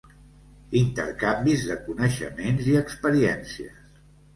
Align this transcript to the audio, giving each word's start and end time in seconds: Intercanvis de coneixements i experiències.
Intercanvis 0.79 1.67
de 1.69 1.77
coneixements 1.85 2.75
i 2.75 2.77
experiències. 2.85 3.83